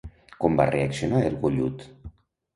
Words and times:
Com 0.45 0.55
va 0.61 0.65
reaccionar 0.69 1.21
el 1.27 1.37
gollut? 1.45 1.87